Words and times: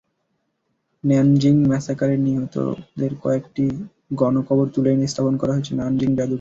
Nanjing 1.03 1.55
ম্যাসাকারে 1.69 2.15
নিহতদের 2.17 3.11
কয়েকটি 3.23 3.65
গণকবর 4.19 4.67
তুলে 4.73 4.89
এনে 4.93 5.07
স্থাপন 5.07 5.33
করা 5.41 5.53
হয়েছে 5.53 5.73
নানজিং 5.75 6.09
জাদুঘরে। 6.09 6.29